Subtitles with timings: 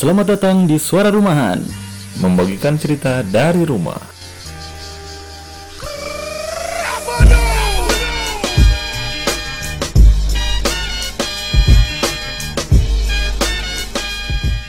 [0.00, 1.60] Selamat datang di Suara Rumahan,
[2.24, 4.00] membagikan cerita dari rumah.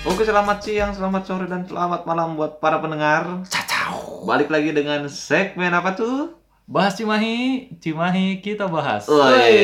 [0.04, 4.28] Oke selamat siang, selamat sore, dan selamat malam buat para pendengar Cacau.
[4.28, 6.36] Balik lagi dengan segmen apa tuh?
[6.68, 9.08] Bahas Cimahi, Cimahi kita bahas.
[9.08, 9.64] Woi.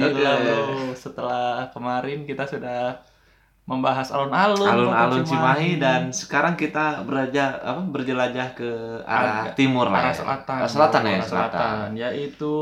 [0.00, 3.04] Gila bro, setelah kemarin kita sudah
[3.64, 8.70] membahas alun-alun, Alun-alun Cimahi dan sekarang kita beraja apa berjelajah ke
[9.02, 10.04] arah timur lah.
[10.04, 10.20] arah ya.
[10.20, 11.86] selatan, Ah, selatan ya, arah selatan.
[11.96, 12.54] yaitu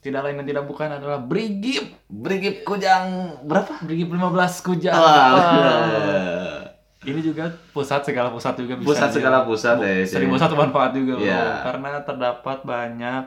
[0.00, 3.70] tidak lain dan tidak bukan adalah Brigip, Brigip Kujang berapa?
[3.80, 4.98] Brigip 15 Kujang.
[4.98, 6.66] Wah.
[7.00, 8.88] Ini juga pusat segala pusat juga bisa.
[8.92, 10.04] Pusat segala pusat ya.
[10.04, 11.24] Seribu satu manfaat juga bro.
[11.24, 11.64] Iya.
[11.64, 13.24] Karena terdapat banyak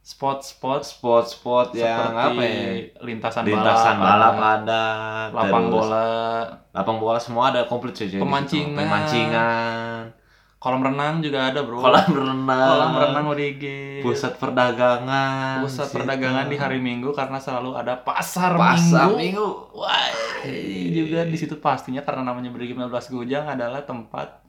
[0.00, 2.88] spot-spot spot-spot yang apa ya?
[3.00, 4.84] lintasan, Lintasan balap ada, ada,
[5.30, 6.08] lapang terus bola,
[6.70, 8.08] lapang bola semua ada komplit sih.
[8.08, 8.20] di situ.
[8.20, 8.74] Pemancingan.
[8.74, 10.00] Pemancingan,
[10.56, 11.78] kolam renang juga ada bro.
[11.78, 14.00] kolam renang, Kolam renang Brigip.
[14.00, 15.94] pusat perdagangan, Pusat situ.
[15.94, 19.20] perdagangan di hari Minggu karena selalu ada pasar, pasar Minggu.
[19.20, 19.48] minggu.
[19.76, 20.10] Wah,
[20.90, 24.40] juga di situ pastinya karena namanya Brigip 15 Gujang adalah tempat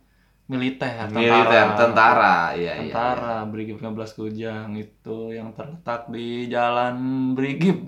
[0.52, 2.92] militer, militer, tentara, iya iya.
[2.92, 6.98] Tentara Brigip 15 Kujang itu yang terletak di Jalan
[7.32, 7.88] Brigip.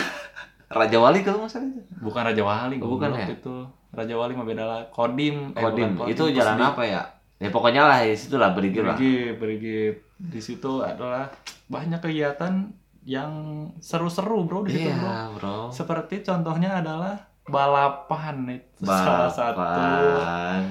[0.70, 1.82] Raja Wali kalau nggak salah itu.
[2.00, 3.26] Bukan Raja Wali, Oh, bukan ya?
[3.28, 3.56] itu.
[3.90, 4.80] Raja Wali mah beda lah.
[4.88, 7.02] Kodim, eh, Kodim, bukan itu jalan apa ya?
[7.36, 8.96] Ya pokoknya lah di situ lah Brigip lah.
[8.96, 9.94] Brigip, Brigip.
[10.16, 11.28] Di situ adalah
[11.66, 12.70] banyak kegiatan
[13.02, 13.32] yang
[13.80, 15.08] seru-seru, Bro, di situ, Bro.
[15.08, 15.58] Iya, bro.
[15.72, 17.16] Seperti contohnya adalah
[17.50, 20.62] balapan itu salah satu Balapan.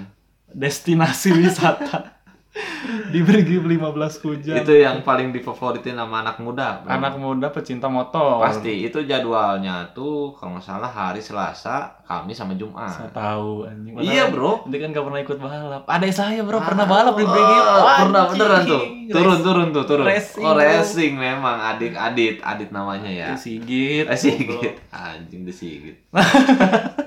[0.54, 2.18] Destinasi wisata
[3.14, 4.58] di Brigip 15 Kujang.
[4.66, 6.82] Itu yang paling difavoritin sama anak muda.
[6.82, 6.90] bro.
[6.90, 8.42] anak muda pecinta motor.
[8.42, 12.90] pasti itu jadwalnya tuh kalau nggak salah hari Selasa, Kamis sama Jumat.
[12.90, 13.94] Saya tahu anjing.
[14.02, 14.66] Iya, bro.
[14.66, 15.84] Dia kan gak pernah ikut balap.
[15.86, 17.64] Ada saya bro pernah balap di Oh, Brigip.
[17.64, 18.34] Wah, pernah anjing.
[18.34, 18.84] beneran tuh.
[19.10, 20.06] Turun turun tuh, turun.
[20.10, 20.62] Racing, oh, bro.
[20.66, 23.28] racing memang adik adit adit namanya ya.
[23.38, 24.10] Sigit.
[24.10, 24.74] Eh, Sigit.
[24.90, 25.96] Anjing Sigit.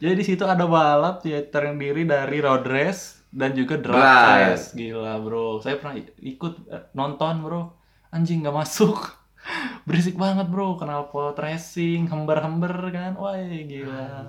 [0.00, 4.72] Jadi di situ ada balap ya terdiri dari road race dan juga drag race.
[4.72, 5.60] Gila bro.
[5.60, 7.62] Saya pernah ikut eh, nonton bro.
[8.10, 8.96] Anjing nggak masuk.
[9.86, 10.80] Berisik banget bro.
[10.80, 13.12] Knalpot racing, hember-hember kan.
[13.20, 14.24] Wah gila.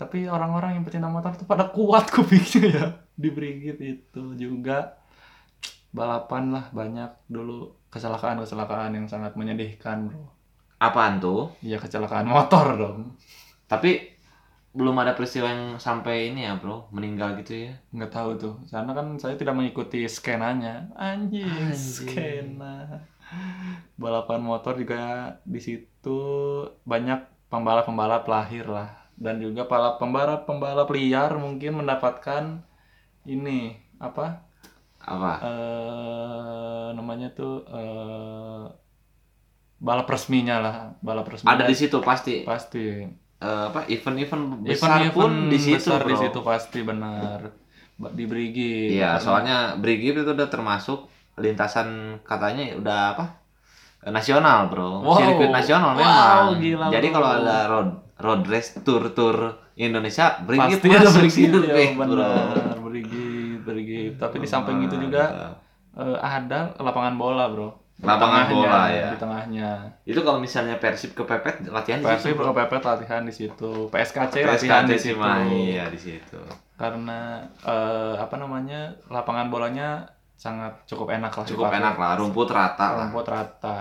[0.00, 4.98] Tapi orang-orang yang pecinta motor tuh pada kuat kupingnya ya di Brigit itu juga
[5.92, 10.32] balapan lah banyak dulu kecelakaan-kecelakaan yang sangat menyedihkan bro.
[10.80, 11.54] Apaan tuh?
[11.62, 13.14] Ya kecelakaan motor dong.
[13.70, 14.11] Tapi
[14.72, 17.72] belum ada peristiwa yang sampai ini ya, Bro, meninggal gitu ya.
[17.92, 18.54] Nggak tahu tuh.
[18.72, 20.88] Karena kan saya tidak mengikuti skenanya.
[20.96, 21.76] Anjing, Anjing.
[21.76, 23.04] skena.
[24.00, 26.18] Balapan motor juga di situ
[26.88, 28.88] banyak pembalap-pembalap lahir lah.
[29.12, 32.64] Dan juga para pembalap-pembalap liar mungkin mendapatkan
[33.28, 34.48] ini apa?
[35.02, 35.32] Apa?
[35.42, 38.64] eh namanya tuh eh
[39.82, 41.46] balap resminya lah, balap resmi.
[41.50, 42.46] Ada di situ pasti.
[42.48, 43.04] pasti.
[43.42, 47.42] Eh, apa event-event besar Event-event pun di situ, besar di situ pasti benar.
[47.98, 48.94] Di Brigi.
[48.94, 51.10] Iya, soalnya Brigip itu udah termasuk
[51.42, 53.24] lintasan katanya udah apa?
[54.06, 55.02] Nasional, Bro.
[55.02, 55.18] Wow.
[55.18, 56.58] Sirkuit nasional Wow, memang.
[56.58, 57.90] gila, Jadi kalau ada road
[58.22, 61.50] road race tour tour Indonesia, Brigip pasti ada Brigi ya,
[61.98, 61.98] Bro.
[61.98, 62.78] benar.
[62.78, 64.00] Brigi, Brigi.
[64.18, 65.54] Tapi di samping itu juga
[65.98, 67.81] eh, ada lapangan bola, Bro.
[68.02, 69.14] Di Lapangan bola, ya.
[69.14, 69.70] Di tengahnya.
[70.02, 72.50] Itu kalau misalnya Persib kepepet latihan di Persib situ, Bro.
[72.50, 73.72] kepepet latihan di situ.
[73.94, 75.14] PSKC, latihan PSKC di situ.
[75.14, 76.40] Cimahi ya di situ.
[76.74, 78.90] Karena eh, apa namanya?
[79.06, 80.02] lapangan bolanya
[80.34, 81.46] sangat cukup enak lah.
[81.46, 81.78] Cukup dipakai.
[81.78, 83.06] enak lah, rumput rata lah.
[83.06, 83.78] Rumput rata.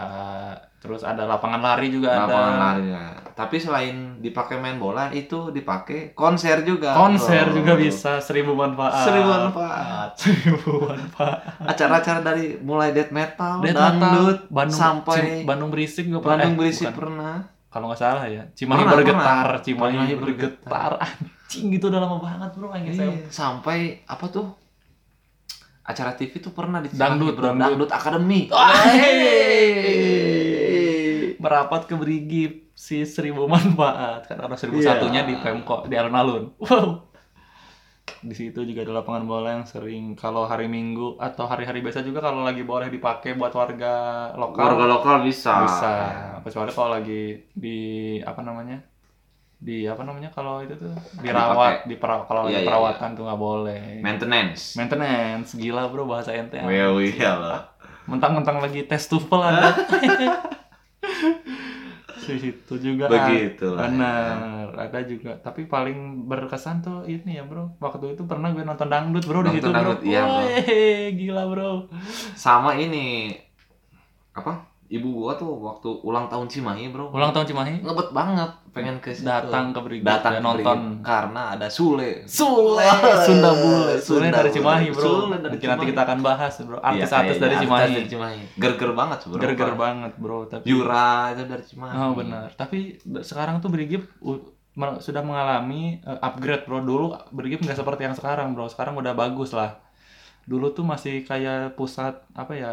[0.82, 2.62] Terus ada lapangan lari juga Lapangan ada.
[2.74, 3.04] larinya.
[3.32, 6.92] Tapi selain dipakai main bola, itu dipakai konser juga.
[6.92, 7.56] Konser Bro.
[7.56, 9.06] juga bisa seribu manfaat.
[9.06, 10.10] Seribu manfaat.
[10.18, 11.38] Seribu manfaat.
[11.64, 14.10] Acara-acara dari mulai death metal, Death dangdut,
[14.42, 16.34] metal, Bandung, sampai Bandung berisik juga pernah.
[16.36, 16.98] Bandung Eh, berisik bukan.
[16.98, 17.36] pernah.
[17.70, 18.44] Kalau nggak salah ya.
[18.52, 19.62] Cimahi Pernah, bergetar, pernah.
[19.62, 20.92] Cimahi Cimahi bergetar.
[21.00, 22.68] Anjing gitu udah lama banget bro.
[22.68, 23.14] Anjing saya.
[23.30, 24.50] Sampai apa tuh?
[25.82, 27.48] Acara TV tuh pernah di Dangdut, Bro.
[27.48, 27.64] dangdut.
[27.80, 28.50] dangdut Academy.
[28.50, 30.61] Wah, Hey.
[31.42, 34.96] Merapat ke Brigip si seribu manfaat kan ada seribu Iya.
[34.96, 36.54] satunya di Pemko di alun-alun.
[36.62, 37.10] Wow.
[38.22, 42.22] Di situ juga ada lapangan bola yang sering kalau hari Minggu atau hari-hari biasa juga
[42.22, 43.94] kalau lagi boleh dipakai buat warga
[44.36, 44.62] lokal.
[44.68, 45.66] Warga lokal bisa.
[45.66, 45.94] bisa
[46.40, 47.22] kecuali kalau lagi
[47.52, 47.80] di
[48.20, 48.78] apa namanya
[49.58, 54.02] di apa namanya kalau itu tuh dirawat di kalau Iya, iya, perawatan tuh nggak boleh
[54.02, 54.74] Maintenance.
[54.74, 57.60] maintenance gila bro bahasa ente Well, iya lah.
[58.10, 59.70] mentang-mentang lagi tes TOEFL ada
[62.22, 63.92] situ juga Begitu lah, ya.
[63.92, 68.88] benar ada juga tapi paling berkesan tuh ini ya bro waktu itu pernah gue nonton
[68.88, 70.38] dangdut bro di Nonton situ bro dangdut, iya, bro.
[70.46, 71.72] Wih, gila bro
[72.38, 73.36] Sama ini
[74.32, 74.71] apa?
[74.92, 77.16] Ibu gua tuh waktu ulang tahun Cimahi, Bro.
[77.16, 79.24] ulang tahun Cimahi ngebet banget pengen ke situ.
[79.24, 82.28] datang ke Brigit datang ke nonton Brigit karena ada Sule.
[82.28, 82.84] Sule
[83.24, 84.52] Sunda Bule Sule Sunda dari.
[84.52, 85.90] Cimahi bro Sule dari mungkin nanti Cimahi.
[85.96, 88.40] kita akan bahas bro Iya, artis-artis dari artis Cimahi dari Cimahi.
[88.60, 89.40] Ger-ger banget bro.
[89.40, 91.96] ger-ger banget bro tapi Yura itu dari Cimahi.
[91.96, 92.48] Oh benar.
[92.54, 92.80] Tapi
[93.24, 93.72] sekarang tuh
[94.72, 96.80] mer- sudah mengalami eh, upgrade bro.
[96.80, 98.68] Dulu Brigip nggak seperti yang sekarang bro.
[98.68, 99.80] Sekarang udah bagus lah.
[100.44, 102.72] Dulu tuh masih kayak pusat apa ya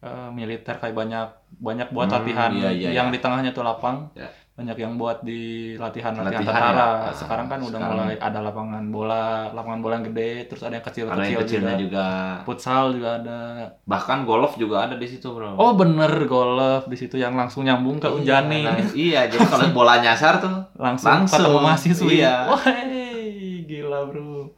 [0.00, 3.14] eh, militer kayak banyak banyak buat Hmm, latihan iya, iya, yang iya.
[3.14, 4.08] di tengahnya tuh lapang.
[4.14, 4.28] Ya.
[4.50, 6.88] Banyak yang buat di latihan-latihan Latihan, tentara.
[7.08, 7.12] ya.
[7.16, 10.84] Sekarang kan udah Sekarang- mulai ada lapangan bola, lapangan bola yang gede, terus ada yang
[10.84, 11.80] Ada kecil-kecil yang kecilnya juga.
[11.80, 12.06] juga.
[12.44, 13.38] Futsal juga ada.
[13.82, 15.56] Bahkan golf juga ada di situ bro.
[15.56, 18.60] Oh bener golf di situ yang langsung nyambung ke Unjani.
[18.60, 18.76] Iya, nah,
[19.08, 22.14] iya, jadi kalau bola nyasar tuh langsung, Langsung, ketemu mahasiswi.
[22.20, 22.34] iya.
[22.52, 22.60] Wah,
[23.62, 24.52] gila bro.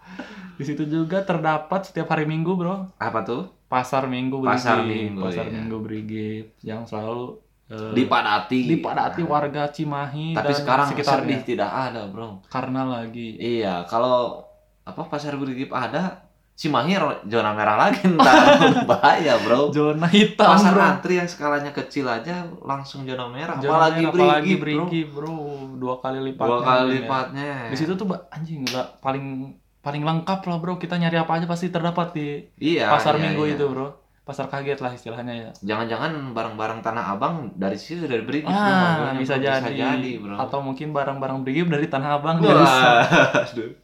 [0.52, 3.50] Di situ juga terdapat setiap hari Minggu bro apa tuh?
[3.72, 4.52] Pasar Minggu Brigip.
[4.52, 5.52] Pasar Minggu, pasar iya.
[5.56, 8.68] Minggu Brigip yang selalu eh, Dipadati.
[8.68, 11.24] dipadati warga Cimahi Tapi dan sekarang sekitarnya.
[11.24, 12.44] sedih tidak ada bro.
[12.46, 14.44] Karena lagi Iya, kalau
[14.82, 16.20] apa pasar Brigip ada,
[16.52, 18.60] Cimahi zona merah lagi ntar
[18.90, 19.72] bahaya bro.
[19.72, 20.84] zona hitam Pasar bro.
[20.84, 24.84] antri yang skalanya kecil aja langsung zona merah, Zona apalagi merah, apalagi bro.
[25.16, 25.34] Bro.
[25.80, 26.44] Dua kali lipat.
[26.44, 27.72] Dua kali lipatnya.
[27.72, 30.78] Di situ tuh anjing udah paling paling lengkap lah bro.
[30.78, 32.26] Kita nyari apa aja pasti terdapat di
[32.56, 32.88] Iya.
[32.88, 33.54] pasar iya, Minggu iya.
[33.54, 33.88] itu bro.
[34.22, 35.50] Pasar kaget lah istilahnya ya.
[35.60, 39.44] Jangan-jangan barang-barang Tanah Abang dari situ dari Brigip bro, Ah, bisa bro.
[39.44, 39.66] jadi.
[39.66, 40.36] Bisa jadi, bro.
[40.38, 42.54] Atau mungkin barang-barang Brigip dari Tanah Abang bisa.
[42.54, 43.02] Wah,
[43.42, 43.74] aduh.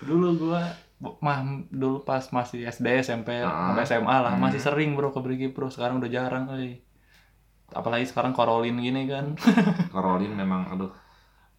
[0.00, 0.62] Dulu gua
[1.00, 1.40] mah
[1.72, 3.72] dulu pas masih SD, SMP, Ah.
[3.72, 4.44] sampai SMA lah, Hmm.
[4.44, 5.72] masih sering bro ke Brigip bro.
[5.72, 6.84] Sekarang udah jarang euy.
[7.70, 9.32] Apalagi sekarang korolin gini kan.
[9.88, 10.92] Karolin memang aduh.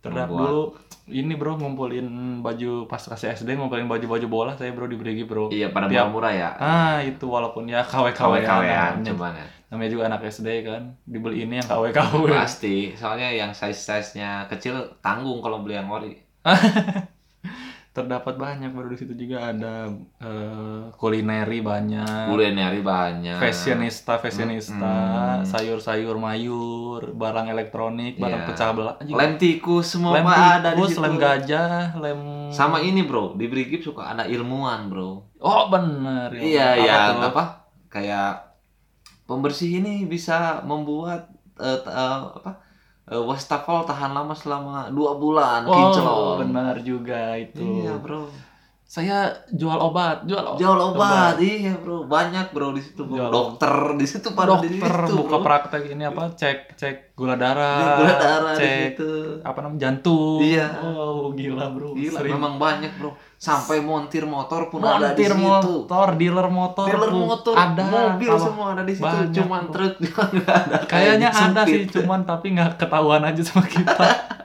[0.02, 0.62] Terdak Membuat- dulu
[1.08, 2.08] ini bro ngumpulin
[2.40, 5.48] baju pas kasih SD ngumpulin baju-baju bola saya bro di Brigip bro.
[5.48, 6.50] Iya pada Tiap- murah ya.
[6.58, 8.66] Ah itu walaupun ya KW-KW KW-KWan
[8.98, 9.06] namanya.
[9.06, 9.46] cuman ya.
[9.70, 12.34] namanya juga anak SD kan dibeli ini yang KW-KW.
[12.34, 16.18] Pasti, soalnya yang size-size-nya kecil tanggung kalau beli yang ori.
[17.92, 23.36] terdapat banyak baru di situ juga ada eh, kulineri banyak Kulineri banyak.
[23.36, 25.44] fashionista fashionista Mm-mm.
[25.44, 28.48] sayur-sayur mayur barang elektronik barang Iya.
[28.48, 28.96] pecah belah.
[29.02, 31.04] Lem tikus semua lem Pak, ada di tikus situ.
[31.04, 35.28] lem gajah lem Sama ini bro, di Brigip suka ada ilmuwan bro.
[35.38, 37.22] oh bener Iya, Apa iya, tuh?
[37.26, 37.44] apa?
[37.88, 38.32] Kayak
[39.26, 42.71] pembersih ini bisa membuat t- eh, apa?
[43.12, 46.48] Eh, wastafel tahan lama selama dua bulan, oh kinclong.
[46.48, 48.32] benar juga itu Iya bro.
[48.92, 53.02] Saya jual obat jual obat Jual obat, iya bro, banyak bro di situ.
[53.02, 53.16] bro.
[53.16, 55.46] Jual Dokter di situ pada di dokter situ, buka bro.
[55.48, 59.12] praktek ini apa cek cek gula darah Gula darah di cek situ.
[59.40, 60.68] apa namanya jantung Iya.
[60.84, 63.16] oh gila bro Gila, Sering memang banyak bro.
[63.38, 65.40] Sampai montir motor pun ada di montir situ.
[65.42, 69.08] motor dealer motor Dealer pun motor, ada mobil Kalau- semua ada di situ.
[69.08, 69.74] banyak, Cuman bro.
[69.74, 69.94] truk
[70.28, 70.56] ada.
[70.84, 71.96] kayaknya Kayak ada sih sempit.
[71.96, 74.08] cuman tapi nggak ketahuan aja sama kita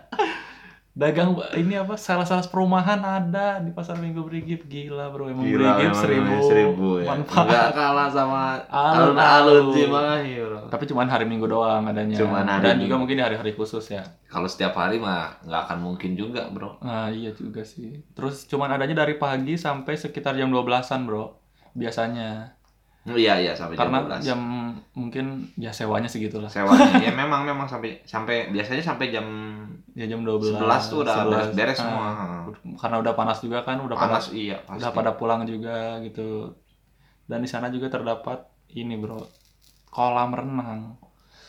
[0.96, 5.92] dagang ini apa salah-salah perumahan ada di pasar Minggu Brigip gila bro emang Gila, memang
[5.92, 7.12] seribu, seribu ya.
[7.12, 9.76] manfaat Nggak kalah sama Alun-alun.
[9.76, 10.60] Cimahi bro.
[10.72, 12.88] tapi cuman hari Minggu doang adanya Cuman hari dan Minggu.
[12.88, 16.80] juga mungkin di hari-hari khusus ya Kalau setiap hari mah nggak akan mungkin juga bro.
[16.80, 18.00] Nah iya juga sih.
[18.16, 21.36] Terus cuman adanya dari pagi sampai sekitar jam 12-an bro.
[21.72, 22.56] Biasanya.
[23.06, 24.24] Iya iya sampai jam Karena 12.
[24.24, 24.40] jam
[24.96, 26.48] mungkin ya sewanya segitulah.
[26.48, 29.26] Sewanya ya memang memang sampai sampai biasanya sampai jam
[29.92, 30.60] Ya jam 12.
[30.60, 31.28] 11 tuh udah 11.
[31.30, 32.06] beres-beres Ah, semua.
[32.76, 34.76] Karena udah panas juga kan, udah pada Panas iya pasti.
[34.76, 36.52] udah pada pulang juga gitu.
[37.24, 39.16] Dan di sana juga terdapat ini bro.
[39.86, 41.00] Kolam renang.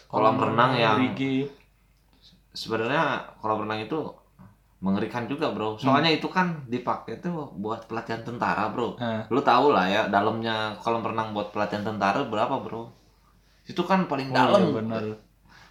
[0.08, 1.52] Kolam renang yang- Brigip.
[2.50, 3.04] sebenarnya
[3.38, 4.00] kolam renang itu
[4.78, 9.70] mengerikan juga bro soalnya itu kan dipakai tuh buat pelatihan tentara bro Nah, lu tahu
[9.70, 12.90] lah ya dalamnya kolam renang buat pelatihan tentara berapa bro
[13.68, 15.04] itu kan paling oh dalam iya benar.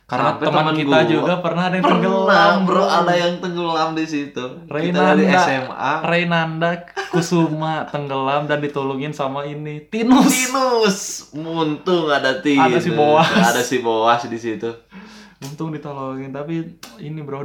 [0.06, 3.88] Karena Sampai teman kita gua juga pernah ada yang pernah tenggelam bro ada yang tenggelam
[3.98, 5.02] di situ kita Reynanda.
[5.02, 6.70] dari SMA Reynanda
[7.10, 10.30] Kusuma tenggelam dan ditolongin sama ini Tinus.
[10.30, 10.98] Tinus
[11.34, 13.26] muntung ada Tinus Ada si Boas.
[13.34, 14.70] ada si Boas di situ
[15.42, 17.42] Untung ditolongin tapi ini bro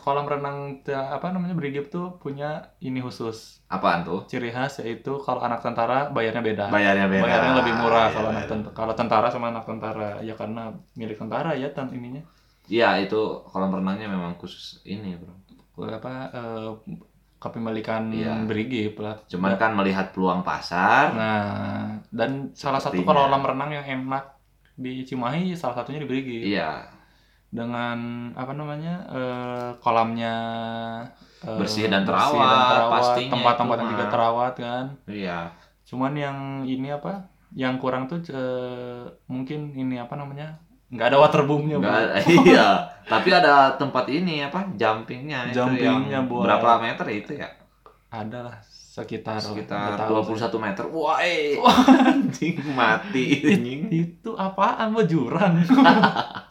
[0.00, 2.48] kolam renang apa namanya Brigip tuh punya
[2.80, 6.64] ini khusus apaan tuh ciri khas yaitu kalau anak tentara bayarnya beda.
[6.68, 8.50] bayarnya beda Bayarnya lebih murah Iya, kalau anak iya.
[8.50, 10.62] tentara kalau tentara sama anak tentara ya karena
[10.96, 12.24] milik tentara ya tan ininya
[12.66, 15.36] iya itu kolam renangnya memang khusus ini bro
[15.86, 16.70] apa eh,
[17.38, 18.44] kepemilikan Iya.
[18.44, 19.16] Brigip lah.
[19.24, 24.24] cuman kan melihat peluang pasar Nah, dan salah satu kolam renang yang enak
[24.76, 26.42] di Cimahi salah satunya di Brigip.
[26.46, 26.84] iya
[27.50, 27.98] dengan
[28.32, 30.34] apa namanya eh, kolamnya
[31.40, 34.12] eh, Bersih dan bersih terawat, pastinya tempat-tempat itu yang juga mah.
[34.12, 35.38] terawat kan Iya.
[35.82, 40.54] cuman yang ini apa yang kurang tuh eh, mungkin ini apa namanya
[40.88, 42.14] nggak ada waterboomnya Nggak ada-
[42.44, 42.66] iya.
[43.02, 44.70] Tapi ada tempat ini apa?
[44.72, 47.50] Jumpingnya itu Jumpingnya yang buat- berapa meter itu ya?
[48.08, 50.34] ada lah sekitar Sekitar tahu sih.
[50.34, 50.82] 21 meter.
[50.88, 51.54] Wah, eh.
[52.10, 53.82] anjing mati anjing.
[53.88, 55.58] itu apaan bro jurang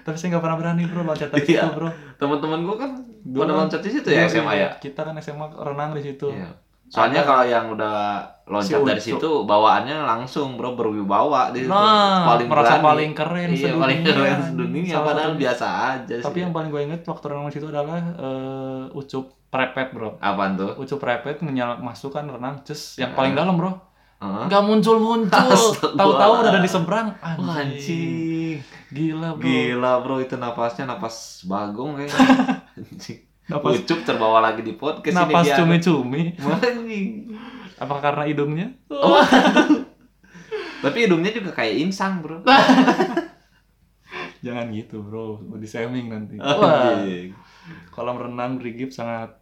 [0.00, 1.60] tapi saya nggak pernah berani bro loncat dari Iya.
[1.60, 2.90] situ bro Teman-teman gua kan
[3.20, 4.70] Dulu pada kan- loncat di situ ya SMA iya, ya.
[4.78, 6.50] kita kan SMA renang di situ Iya.
[6.86, 11.70] Soalnya kalau yang udah loncat Si dari situ bawaannya langsung bro berwibawa di situ.
[11.70, 12.84] nah merasa berani.
[12.84, 13.78] paling keren iya, sedunia.
[13.78, 16.24] paling keren sedunia Salah padahal satu- biasa aja sih.
[16.24, 20.52] tapi yang paling gue inget waktu renang di situ adalah eh, ucup prepet bro apaan
[20.54, 20.74] tuh?
[20.76, 23.14] ucup prepet menyala masuk kan renang cus yang Heeh.
[23.14, 23.70] paling dalam bro.
[24.20, 25.56] Nggak muncul muncul
[25.96, 28.56] tahu-tahu udah ada di seberang anjing anjing.
[28.92, 32.16] gila bro Gila bro itu napasnya napas bagong kayaknya.
[32.76, 33.18] Anjing.
[33.46, 37.08] napas Ucup terbawa lagi di podcast napas ini cumi-cumi Anjing.
[37.76, 39.18] apa karena hidungnya Oh.
[40.80, 42.40] Tapi hidungnya juga kayak insang bro.
[44.40, 47.32] jangan gitu bro mau diseming nanti wah Anjing.
[47.88, 49.36] kolam renang Brigip sangat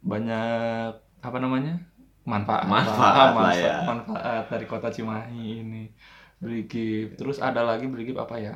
[0.00, 1.82] banyak apa namanya
[2.28, 2.68] manfaat.
[2.68, 3.76] Manfaat lah, lah ya.
[3.88, 5.84] manfaat dari kota Cimahi ini.
[6.38, 8.54] Brigip terus ada lagi Brigip apa ya?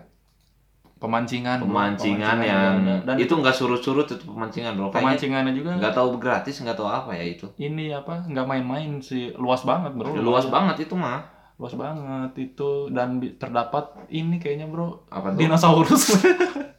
[1.02, 1.66] Pemancingan.
[1.66, 4.94] Pemancingan juga yang dan itu nggak surut-surut itu pemancingan bro.
[4.94, 7.50] Pemancingannya juga nggak tahu gratis nggak tahu apa ya itu.
[7.58, 8.22] ini apa?
[8.22, 9.34] Nggak main-main sih.
[9.34, 10.14] Luas banget bro.
[10.14, 11.26] Luas banget itu mah.
[11.60, 12.90] luas banget itu.
[12.90, 15.02] Dan terdapat ini kayaknya bro.
[15.10, 16.10] Apa dinosaurus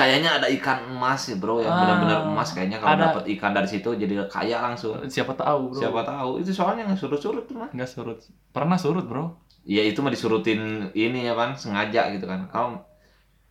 [0.00, 3.04] Kayaknya ada ikan emas ya bro yang Ah, benar-benar emas kayaknya kalau ada.
[3.10, 4.96] dapat ikan dari situ jadi kaya langsung.
[5.06, 7.68] siapa tahu bro Siapa tahu itu soalnya nggak surut-surut tuh mah.
[7.70, 8.18] nggak surut
[8.50, 10.60] pernah surut bro Ya itu mah disurutin
[10.94, 12.48] ini ya kan sengaja gitu kan.
[12.48, 12.80] Kalau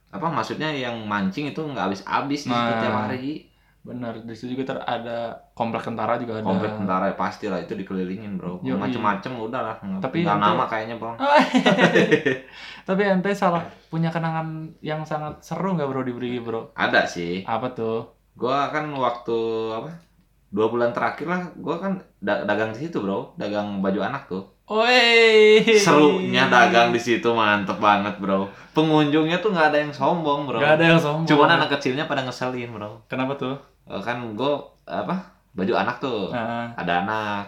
[0.09, 2.81] apa maksudnya yang mancing itu nggak habis-habis Nah.
[2.81, 3.48] tiap hari.
[3.79, 7.63] Benar di situ juga ter ada komplek tentara juga ada Komplek tentara ya pasti lah
[7.63, 8.59] itu dikelilingin bro.
[8.61, 9.75] Macem-macem udah lah.
[10.03, 11.13] Tapi nggak ente- nama kayaknya bro.
[12.87, 16.73] Tapi ente salah punya kenangan yang sangat seru nggak bro di Brigi bro?
[16.73, 17.43] Ada sih.
[17.45, 18.11] Apa tuh?
[18.35, 19.37] Gua kan waktu
[19.73, 19.89] apa?
[20.49, 24.43] Dua bulan terakhir lah, gua kan da- dagang di situ bro, dagang baju anak tuh.
[24.69, 25.65] Woi.
[25.73, 28.45] Serunya dagang di situ mantep banget bro.
[28.71, 30.61] Pengunjungnya tuh nggak ada yang sombong bro.
[30.61, 31.25] Gak ada yang sombong.
[31.25, 33.01] Cuman anak kecilnya pada ngeselin bro.
[33.05, 33.57] Kenapa tuh?
[33.83, 35.17] Eh, Kan gua apa?
[35.51, 36.29] Baju anak tuh.
[36.29, 37.43] Ah, Ada anak.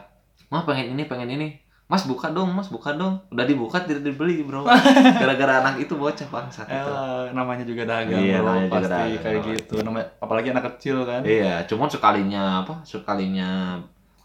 [0.50, 1.48] Mah pengen ini, pengen ini.
[1.86, 3.20] Mas buka dong, mas buka dong.
[3.30, 4.64] Udah dibuka tidak dibeli bro.
[5.22, 6.90] Gara-gara anak itu bocah bangsat itu.
[6.90, 9.52] elah, namanya juga dagang Iya, bro, namanya juga pasti dagang, kayak bro.
[9.54, 9.76] gitu.
[9.84, 11.22] Namanya apalagi anak kecil kan.
[11.22, 12.74] Iya, cuman sekalinya apa?
[12.82, 13.78] Sekalinya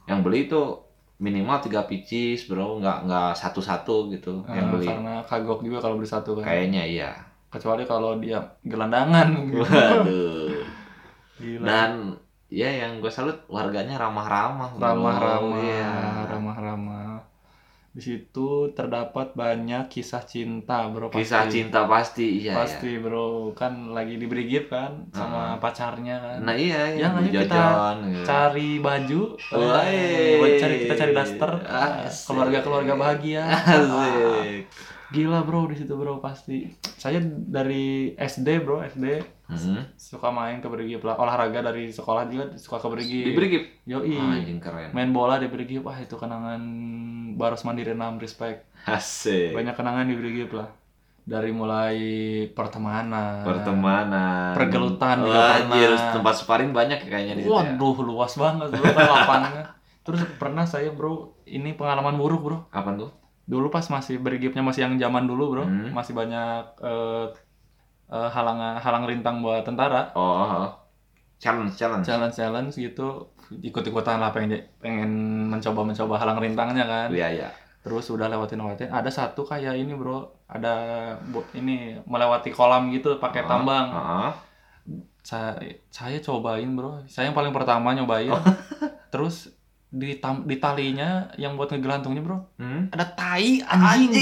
[0.06, 0.62] yang beli itu
[1.16, 4.86] minimal tiga pieces bro, nggak nggak satu-satu gitu yang Ah, beli.
[4.86, 6.44] Karena kagok juga kalau beli satu kan.
[6.44, 7.10] Kayaknya iya.
[7.48, 9.32] Kecuali kalau dia gelandangan.
[9.56, 10.52] Waduh.
[11.36, 11.64] Gila.
[11.64, 11.90] Dan
[12.46, 14.76] ya yang gue salut warganya ramah-ramah.
[14.76, 15.88] ramah-ramah, Iya.
[16.30, 16.55] ramah-ramah.
[17.96, 21.08] Di situ terdapat banyak kisah cinta, bro.
[21.08, 21.24] pasti.
[21.24, 22.52] Kisah cinta pasti iya.
[22.52, 23.56] Pasti, bro.
[23.56, 26.36] Kan lagi di Brigip kan sama pacarnya kan.
[26.36, 26.44] iya.
[26.44, 27.08] Nah iya, iya.
[27.08, 27.64] Yang ayo kita
[28.04, 28.20] gitu.
[28.22, 32.24] Cari baju, Wah, eh, cari kita cari daster, Asik.
[32.28, 33.48] keluarga-keluarga bahagia.
[33.80, 34.68] Asik.
[35.06, 36.68] Gila, bro, di situ, bro, pasti.
[36.98, 39.78] Saya dari SD, bro, SD Hmm.
[39.94, 41.14] suka main ke Brigip lah.
[41.14, 43.24] Olahraga dari sekolah juga suka ke Brigip.
[43.24, 43.64] Di Brigip.
[43.86, 44.18] Yoi.
[44.18, 44.90] Ah, keren.
[44.90, 46.58] main bola di Brigip wah itu kenangan
[47.36, 49.52] Baros Mandiri 6 respect Asik.
[49.52, 50.72] banyak kenangan di Brigip lah
[51.22, 51.98] dari mulai
[52.48, 54.54] pertemanan Pertemanan.
[54.54, 57.50] Pergelutan Wah, anjir, tempat sparring banyak ya kayaknya di situ.
[57.50, 57.66] ya.
[57.66, 59.64] waduh luas banget bro kan lapangannya
[60.00, 61.12] terus pernah saya bro
[61.44, 63.10] ini pengalaman buruk bro Apaan tuh?
[63.42, 65.90] dulu pas masih Brigipnya masih yang zaman dulu bro Hmm.
[65.90, 67.26] masih banyak eh,
[68.08, 70.70] eh, halang halang rintang buat tentara Oh, oh.
[71.36, 72.02] challenge, challenge.
[72.02, 75.10] challenge challenge gitu ikut ikutan lah pengen pengen
[75.48, 77.48] mencoba mencoba halang rintangnya kan Iya, iya.
[77.80, 80.74] terus udah lewatin lewatin ada satu kayak ini bro ada
[81.52, 84.30] ini melewati kolam gitu pakai Ah, tambang ah.
[85.20, 85.54] saya
[85.88, 88.42] saya cobain bro saya yang paling pertama nyobain Oh.
[89.12, 89.50] terus
[89.88, 92.90] di tam, di talinya yang buat ngegelantungnya bro Hmm?
[92.90, 94.18] ada tai anjing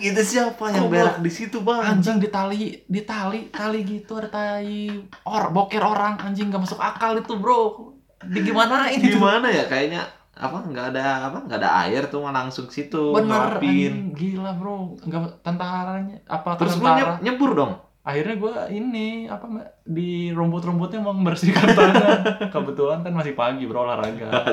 [0.00, 1.82] itu siapa yang berak di situ, Bang?
[1.82, 4.86] anjing di tali di tali tali gitu ada tai
[5.24, 10.02] or boker orang anjing gak masuk akal itu bro di gimana ini Gimana ya kayaknya
[10.32, 14.10] apa nggak ada apa nggak ada air tuh langsung situ bener ngelapin.
[14.12, 17.72] gila bro nggak tentaranya apa Terus lu tentara nyeb- nyebur dong.
[18.00, 19.44] akhirnya gue ini apa
[19.82, 22.20] di rumput-rumputnya mau membersihkan tangan
[22.54, 24.48] kebetulan kan masih pagi bro olahraga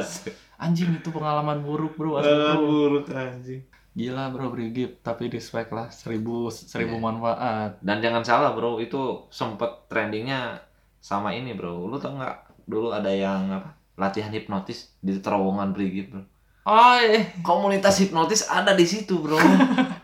[0.56, 3.62] anjing itu pengalaman buruk bro asli, bro buruk anjing.
[3.92, 7.04] Gila bro Brigip, tapi respect lah seribu seribu Iya.
[7.06, 7.72] manfaat.
[7.80, 10.60] Dan jangan salah bro, itu sempet trendingnya
[10.98, 11.88] sama ini bro.
[11.88, 16.24] Lu tau nggak dulu ada yang apa latihan hipnotis di terowongan Brigif bro.
[16.66, 17.32] Oh, eh.
[17.46, 19.40] Komunitas hipnotis ada di situ bro.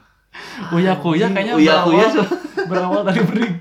[0.78, 2.24] Uya kuya kayaknya Uya kuya berawal,
[2.70, 3.54] berawal dari Brig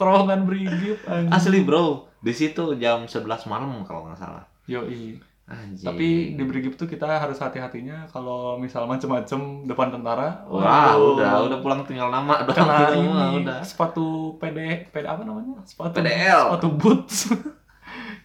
[0.00, 1.30] terowongan anjing.
[1.30, 2.08] asli bro.
[2.20, 4.44] Di situ jam 11 malam kalau nggak salah.
[4.64, 5.20] Yoi.
[5.50, 5.82] Anjing.
[5.82, 10.46] Tapi di Brigip tuh kita harus hati-hatinya kalau misal macem-macem depan tentara.
[10.46, 13.58] Wah, waduh, udah udah pulang tinggal nama doang kena gitu ini udah.
[13.66, 15.58] sepatu PD PD apa namanya?
[15.66, 16.54] Sepatu PDL.
[16.54, 17.16] Sepatu boots.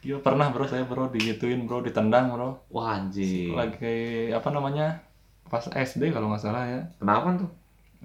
[0.05, 2.61] Gila pernah bro saya bro digituin bro ditendang bro.
[2.69, 3.51] Wah anjing.
[3.51, 5.01] Lagi kayak apa namanya?
[5.43, 6.81] Pas SD kalau nggak salah ya.
[6.95, 7.49] Kenapa tuh?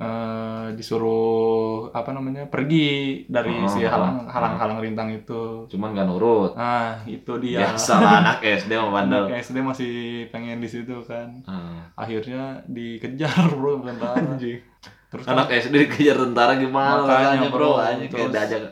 [0.00, 5.68] eh disuruh apa namanya pergi dari Oh, si halang halang halang rintang itu.
[5.68, 6.56] Cuman gak nurut.
[6.56, 7.68] Nah itu dia.
[7.68, 9.28] Biasa lah anak SD mau bandel.
[9.28, 9.92] Anak SD masih
[10.32, 11.44] pengen di situ kan.
[11.44, 11.84] Hmm.
[11.92, 14.16] Akhirnya dikejar bro tentara.
[15.10, 17.58] Terus kan Anak SD dikejar tentara gimana Makanya, rasanya bro?
[17.60, 17.70] bro.
[17.76, 18.62] Kayak Terus- diajak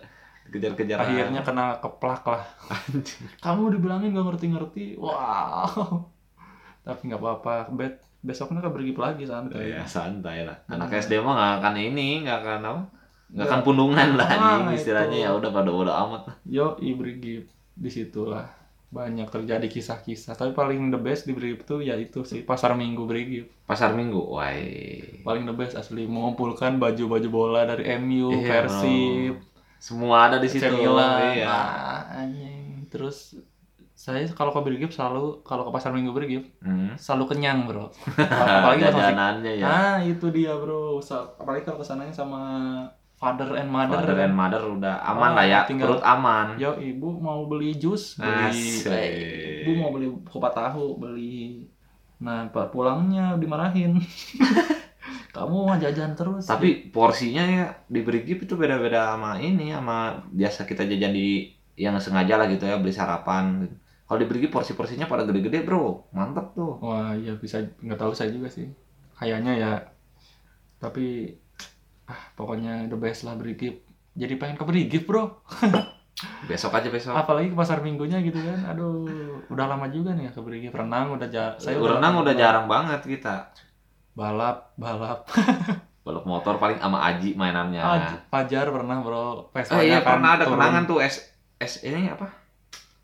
[0.48, 0.98] kejar-kejar.
[0.98, 2.42] akhirnya kena keplak lah.
[3.44, 4.96] Kamu dibilangin gak ngerti-ngerti.
[4.96, 6.08] Wow.
[6.82, 7.68] Tapi nggak apa-apa.
[7.72, 9.76] Bet besoknya kan pergi lagi santai.
[9.76, 10.56] Ya santai lah.
[10.66, 10.80] Hmm.
[10.80, 12.82] Anak SD mah gak akan ini, gak akan apa?
[13.28, 16.32] Gak akan pundungan lah Ah, anjing istilahnya ya udah pada bodo amat.
[16.48, 18.48] Yo, Brigip di situlah
[18.88, 20.32] banyak terjadi kisah-kisah.
[20.32, 23.58] Tapi paling the best di Brigip tuh ya itu sih pasar minggu Brigip.
[23.68, 24.48] Pasar Minggu, wah.
[25.28, 29.44] Paling the best asli mengumpulkan baju-baju bola dari MU, Iya, Persib,
[29.78, 30.66] Semua ada di situ.
[30.68, 31.34] Milan.
[31.34, 31.46] Iya.
[31.46, 32.86] Nah, anjing.
[32.88, 33.38] Terus
[33.94, 36.94] saya kalau ke Brigip selalu kalau ke pasar minggu Brigip Hmm.
[36.94, 37.90] selalu kenyang, Bro.
[38.18, 39.66] Apalagi masih Jajanannya ya.
[39.66, 41.02] Ah, itu dia, Bro.
[41.38, 42.42] Apalagi kalau ke sananya sama
[43.18, 43.98] father and mother.
[43.98, 46.54] Mother and mother udah aman Oh, lah ya, tinggal- perut aman.
[46.54, 51.66] Yo, ibu mau beli jus, beli eh, ibu mau beli kupat tahu, beli.
[52.18, 53.98] Nah, pulangnya dimarahin.
[55.44, 56.44] Kamu mah jajan terus.
[56.46, 61.94] Tapi porsinya ya di Brigip itu beda-beda sama ini sama biasa kita jajan di yang
[62.02, 63.62] sengaja lah gitu ya beli sarapan.
[63.66, 63.74] gitu.
[64.08, 66.80] Kalau di Brigip porsi-porsinya pada gede-gede bro, mantep tuh.
[66.80, 68.66] Wah, iya bisa nggak tahu saya juga sih.
[69.20, 69.72] Kayaknya ya.
[70.80, 71.34] Tapi
[72.08, 73.84] ah pokoknya the best lah Brigip.
[74.18, 75.46] Jadi pengen ke Brigip, Bro.
[76.50, 77.14] Besok aja besok.
[77.14, 78.74] Apalagi ke pasar minggunya gitu kan.
[78.74, 79.06] Aduh,
[79.46, 80.74] udah lama juga nih ya ke Brigip.
[80.74, 83.54] Renang udah ja saya renang udah jarang banget kita.
[84.18, 85.22] Balap, balap.
[86.02, 87.84] Balap motor paling sama Aji mainannya.
[87.84, 89.52] Ah, Pajar pernah, Bro.
[89.52, 90.56] Eh Vespa-nya iya kan pernah ada turun.
[90.56, 91.14] kenangan tuh S
[91.54, 92.24] S ini apa?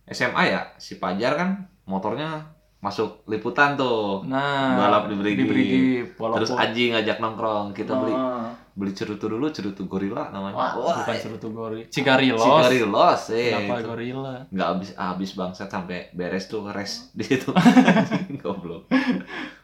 [0.06, 1.48] SMA ya si Pajar kan
[1.84, 2.48] motornya
[2.80, 4.24] masuk liputan tuh.
[4.24, 5.46] Nah, Balap di Brigip.
[5.46, 6.00] Di.
[6.16, 8.48] Walaupun Terus Aji ngajak nongkrong, kita beli Ah.
[8.74, 10.54] Beli cerutu dulu, cerutu gorila namanya.
[10.54, 11.86] Wah, Wah, bukan cerutu gori.
[11.86, 12.42] Cigarilos.
[12.42, 13.54] Cigarilos, eh.
[13.54, 13.86] Kenapa itu.
[13.86, 14.34] gorila?
[14.46, 18.90] nggak habis habis bangsat sampai beres tuh res di situ Anjing, goblok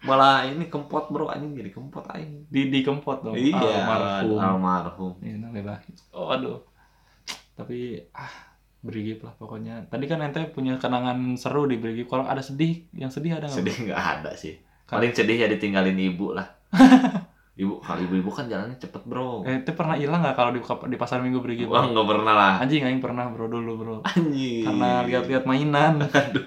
[0.00, 3.34] malah ini kempot bro anjing jadi kempot aing Di di kempot dong.
[3.34, 3.52] iya
[3.84, 4.38] Almarhum.
[4.38, 5.90] almarhum Innalillahi.
[6.10, 6.62] Oh, aduh.
[7.52, 8.48] Tapi ah
[8.80, 9.84] Brigip lah pokoknya.
[9.86, 12.06] Tadi kan ente punya kenangan seru di Brigip.
[12.06, 13.58] Kalau ada sedih, yang sedih ada nggak?
[13.58, 14.54] sedih nggak ada sih
[14.86, 16.48] Kan- paling sedih ya ditinggalin ibu lah
[17.58, 20.96] ibu kalau ibu-ibu kan jalannya cepet bro Eh, ente pernah hilang nggak kalau di, di
[20.96, 21.66] pasar minggu Brigip?
[21.66, 23.96] wah nggak pernah lah Anjing aing pernah bro dulu bro.
[24.06, 26.06] anjing Karena lihat-lihat mainan.
[26.14, 26.46] aduh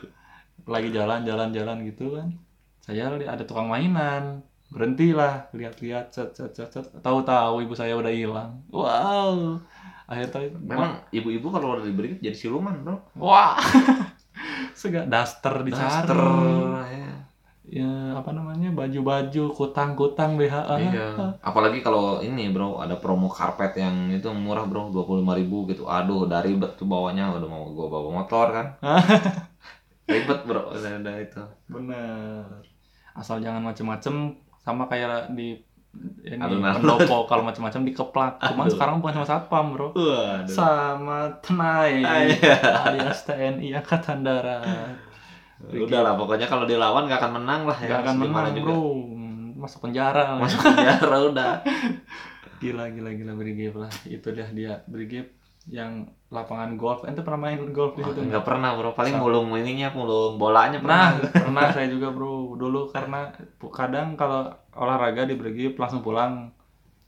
[0.64, 2.32] Lagi jalan-jalan-jalan gitu kan.
[2.80, 4.40] Saya lihat ada tukang mainan.
[4.72, 6.88] Berhentilah, lihat-lihat, cet, cet, cet, cet.
[7.04, 8.64] Tahu-tahu ibu saya udah hilang.
[8.74, 9.60] Wow.
[10.08, 13.56] Akhirnya memang ibu-ibu kalau udah diberi jadi siluman bro Wah.
[14.80, 15.84] Sega daster dicari.
[15.84, 16.20] Daster,
[16.90, 17.12] ya.
[17.74, 18.70] Ya, apa namanya?
[18.70, 20.56] Baju-baju, kutang-kutang BH.
[20.78, 21.08] Iya.
[21.42, 25.90] Apalagi kalau ini bro ada promo karpet yang itu murah bro 25.000 ribu gitu.
[25.90, 28.68] Aduh dari ribet tuh bawanya udah mau gua bawa motor kan.
[30.14, 31.42] ribet bro udah, udah itu.
[31.66, 32.46] Bener.
[33.14, 35.58] Asal jangan macem-macem sama kayak di
[36.26, 36.82] ini Alun-alun.
[36.82, 38.42] pendopo kalau macem-macem dikeplak.
[38.42, 38.74] Cuman Aduh.
[38.74, 39.94] sekarang bukan sama satpam, Bro.
[39.94, 40.50] Waduh.
[40.50, 42.02] Sama TNI
[42.34, 42.58] Iya.
[42.90, 45.13] alias TNI Angkatan Darat.
[45.72, 47.88] Udah lah pokoknya kalau dilawan gak akan menang lah ya.
[47.96, 48.72] Gak akan Gimana menang, juga.
[48.76, 48.82] Bro.
[49.64, 50.24] Masuk penjara.
[50.36, 51.54] Masuk penjara udah.
[52.64, 53.92] Gila, gila, gila Brigip lah.
[54.08, 55.36] Itu dia dia Brigip
[55.68, 57.04] yang lapangan golf.
[57.08, 58.20] Ente pernah main golf di situ?
[58.24, 58.96] Enggak pernah bro.
[58.96, 61.08] Paling mulung ininya, mulung bolanya Nah, pernah.
[61.48, 62.56] pernah saya juga bro.
[62.56, 63.32] Dulu karena
[63.72, 66.52] kadang kalau olahraga di Brigip langsung pulang.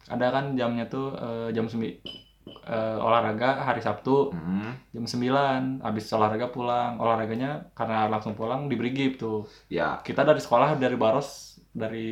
[0.06, 1.98] Ada kan jamnya tuh eh, jam sembi
[2.65, 6.97] eh, olahraga hari Sabtu Hmm, jam 9 habis olahraga pulang.
[6.97, 9.45] Olahraganya karena langsung pulang di Brigip tuh.
[9.67, 9.97] ya.
[9.99, 11.30] Kita dari sekolah dari Baros
[11.69, 12.10] dari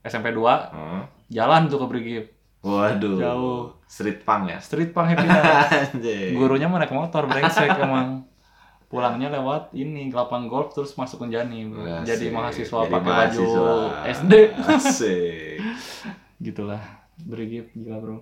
[0.00, 1.02] SMP 2 Hmm.
[1.28, 2.24] jalan tuh ke Brigip.
[2.60, 3.16] Waduh.
[3.16, 3.62] Jauh.
[3.86, 4.58] Street punk ya.
[4.58, 5.70] Street punk happiness.
[5.94, 6.34] Anjing.
[6.34, 8.24] Gurunya mau naik motor brengsek emang.
[8.86, 11.66] pulangnya lewat ini lapang golf terus masuk Unjani.
[11.66, 12.06] Asik.
[12.06, 13.46] jadi mahasiswa Jadi pakai baju.
[14.06, 15.58] SD Asik.
[16.46, 16.78] gitulah
[17.18, 18.18] berigip gila bro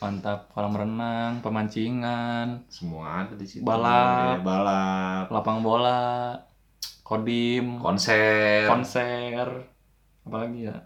[0.00, 3.60] mantap kolam renang pemancingan Semua ada di situ.
[3.60, 4.40] Balap.
[4.40, 6.40] Ya, balap, lapang bola
[7.04, 8.70] kodim konser.
[8.70, 9.66] konser
[10.22, 10.76] apalagi ya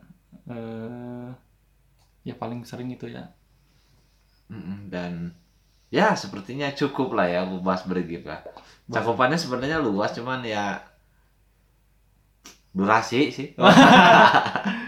[0.48, 1.28] eh
[2.24, 3.28] ya paling sering itu ya
[4.88, 5.36] dan
[5.92, 8.40] ya sepertinya cukup lah ya bahas bergip lah.
[8.88, 10.80] Cakupannya sebenarnya luas cuman ya
[12.74, 13.48] durasi sih.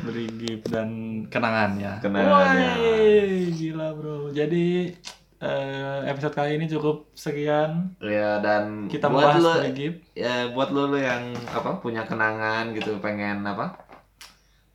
[0.00, 0.88] berigip dan
[1.26, 2.70] kenangan ya Kenangannya.
[2.76, 4.94] Woi, gila bro jadi
[5.36, 9.58] eh, episode kali ini cukup sekian ya dan kita buat lo
[10.14, 13.90] ya buat lo, lo yang apa punya kenangan gitu pengen apa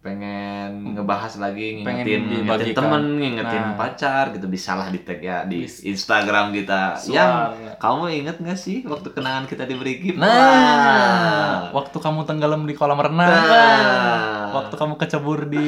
[0.03, 2.75] pengen ngebahas lagi Pengen ngingetin ngingetin dibagikan.
[2.77, 3.75] temen ngingetin Nah.
[3.79, 7.79] pacar gitu bisa lah di tag ya di Bis- Instagram kita yang Suara.
[7.79, 12.99] kamu inget gak sih waktu kenangan kita di Berigip Nah, waktu kamu tenggelam di kolam
[12.99, 14.42] renang, Nah.
[14.53, 15.67] Waktu kamu kecebur di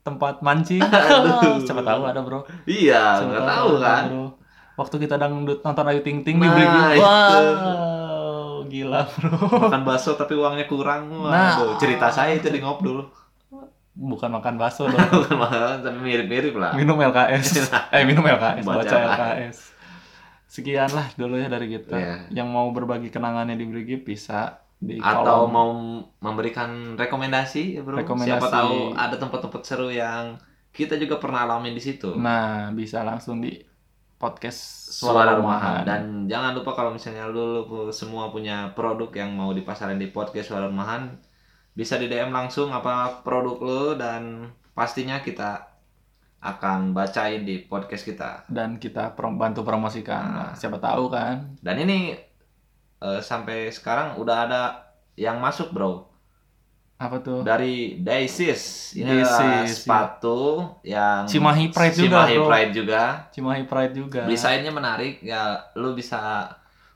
[0.00, 1.58] tempat mancing, Aduh.
[1.58, 2.42] siapa tahu ada bro.
[2.64, 4.26] iya nggak tahu ada, kan bro.
[4.76, 6.56] Waktu kita dangdut nonton Ayu Ting Ting di Nah,
[6.90, 7.00] itu.
[7.00, 7.44] wow,
[8.64, 9.36] gila bro.
[9.62, 11.56] makan bakso tapi uangnya kurang Nah.
[11.56, 13.04] Waduh, cerita saya itu di ngop dulu
[13.92, 17.68] Bukan makan bakso dong, bukan makan tapi mirip-mirip lah minum LKS.
[17.92, 19.10] eh minum LKS, Baca baca LKS.
[19.12, 19.56] LKS.
[20.46, 21.94] Sekian lah dulu ya dari kita.
[21.94, 22.16] Iya.
[22.32, 25.52] Yang mau berbagi kenangannya di Brigif bisa di atau kolom.
[25.52, 25.70] mau
[26.24, 28.00] memberikan rekomendasi ya bro?
[28.00, 28.32] Rekomendasi.
[28.32, 30.40] siapa tahu ada tempat-tempat seru yang
[30.72, 32.16] kita juga pernah alami di situ.
[32.16, 33.60] Nah, bisa langsung di
[34.16, 35.84] podcast suara rumahan.
[35.84, 40.52] Dan jangan lupa kalau misalnya lu, lu semua punya produk yang mau dipasarin di podcast
[40.52, 41.16] suara rumahan
[41.72, 45.70] bisa di DM langsung apa produk lu dan pastinya kita
[46.40, 48.30] akan bacain di podcast kita.
[48.48, 50.24] Dan kita prom- bantu promosikan.
[50.24, 51.56] Nah, siapa tahu kan.
[51.60, 52.16] dan ini
[53.00, 54.62] eh, sampai sekarang udah ada
[55.14, 56.06] yang masuk bro
[56.96, 57.40] Apa tuh?
[57.40, 59.64] dari Daisis ini iya.
[59.64, 62.46] sepatu yang Cimahi Pride juga, Cimahi bro.
[62.46, 64.22] Pride juga Cimahi Pride juga.
[64.24, 65.42] desainnya menarik ya
[65.74, 66.48] lu bisa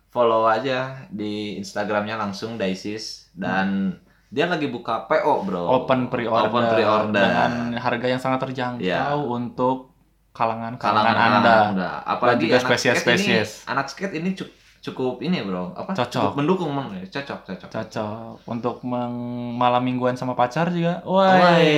[0.09, 3.97] follow aja di Instagramnya langsung Daisis dan
[4.29, 6.49] dia lagi buka PO bro Open pre-order.
[6.49, 7.23] Open pre-order.
[7.23, 9.15] Dengan harga yang sangat terjangkau Iya.
[9.15, 9.95] untuk
[10.33, 11.55] kalangan-kalangan kalangan Anda.
[11.71, 13.51] Anda apalagi juga anak spesies- skate ini spesies.
[13.65, 14.53] anak skate ini cu-
[14.85, 16.13] cukup ini bro apa Cocok.
[16.13, 21.01] cukup mendukung men- cocok cocok Cocok untuk meng- malam mingguan sama pacar juga.
[21.03, 21.73] Woi, Woi.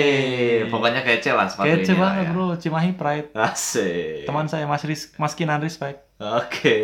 [0.67, 2.31] pokoknya kece lah sepatu Kece banget, ya.
[2.31, 2.47] Bro.
[2.57, 3.31] Cimahi Pride.
[3.33, 4.27] Asik.
[4.27, 6.03] Teman saya Mas Ris Mas Kinan Respect.
[6.19, 6.79] Oke.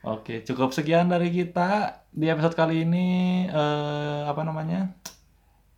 [0.00, 3.06] Oke, cukup sekian dari kita di episode kali ini
[3.44, 4.94] eh, apa namanya?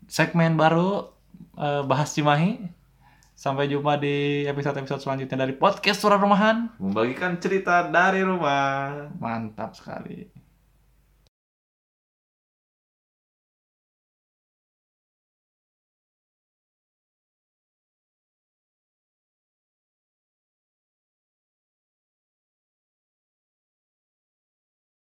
[0.07, 1.09] Segmen baru
[1.55, 2.82] eh, bahas Cimahi.
[3.43, 6.79] Sampai jumpa di episode-episode selanjutnya dari podcast Suara Rumahan.
[6.79, 9.11] Membagikan cerita dari rumah.
[9.19, 10.31] Mantap sekali.